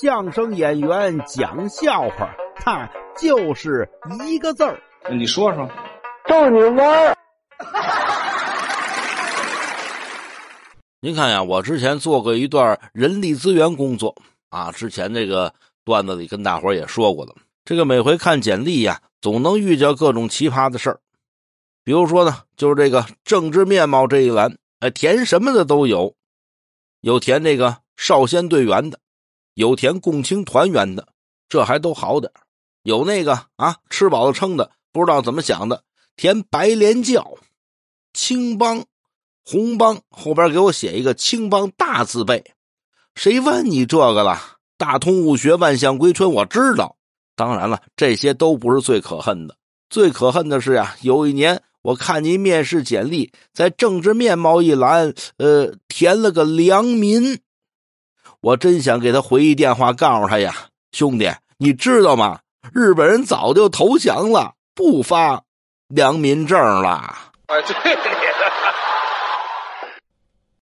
[0.00, 3.88] 相声演员讲笑话，他就是
[4.28, 4.80] 一个字儿。
[5.10, 5.68] 你说说，
[6.26, 7.16] 逗你玩儿。
[11.00, 14.14] 您看呀，我之前做过一段人力资源工作
[14.50, 15.52] 啊，之前这个
[15.84, 17.34] 段子里跟大伙也说过了。
[17.64, 21.00] 这个每回看简历呀，总能遇见各种奇葩的事儿。
[21.82, 26.14] 比如说呢，就是这个政治面貌这一栏，哎，填什么的都有，
[27.00, 28.98] 有填这个少先队员的，
[29.60, 31.06] 有填共青团员的，
[31.46, 32.32] 这还都好点
[32.82, 35.84] 有那个啊，吃饱了撑的，不知道怎么想的，
[36.16, 37.36] 填白莲教、
[38.14, 38.86] 青帮、
[39.44, 42.42] 红帮，后边给我写一个青帮大字辈。
[43.14, 44.40] 谁问你这个了？
[44.78, 46.96] 大通物学，万象归春，我知道。
[47.36, 49.54] 当然了，这些都不是最可恨的，
[49.90, 51.62] 最可恨的是呀，有一年。
[51.82, 57.40] 我看您面试简历，在政治面貌一栏，呃，填了个良民。
[58.42, 60.54] 我真想给他回一电话，告诉他呀，
[60.92, 62.40] 兄弟，你知道吗？
[62.72, 65.42] 日本人早就投降了，不发
[65.88, 67.16] 良民证了。
[67.46, 67.74] 哎，对。